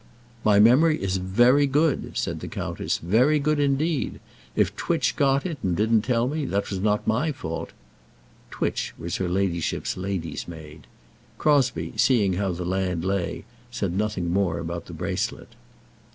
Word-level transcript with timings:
"My 0.43 0.59
memory 0.59 0.99
is 0.99 1.17
very 1.17 1.67
good," 1.67 2.17
said 2.17 2.39
the 2.39 2.47
countess; 2.47 2.97
"very 2.97 3.37
good 3.37 3.59
indeed. 3.59 4.19
If 4.55 4.75
Twitch 4.75 5.15
got 5.15 5.45
it, 5.45 5.59
and 5.61 5.75
didn't 5.77 6.01
tell 6.01 6.27
me, 6.27 6.43
that 6.45 6.71
was 6.71 6.79
not 6.79 7.05
my 7.05 7.31
fault." 7.31 7.69
Twitch 8.49 8.95
was 8.97 9.17
her 9.17 9.29
ladyship's 9.29 9.95
lady's 9.97 10.47
maid. 10.47 10.87
Crosbie, 11.37 11.93
seeing 11.97 12.33
how 12.33 12.51
the 12.51 12.65
land 12.65 13.05
lay, 13.05 13.43
said 13.69 13.93
nothing 13.95 14.33
more 14.33 14.57
about 14.57 14.87
the 14.87 14.93
bracelet. 14.93 15.49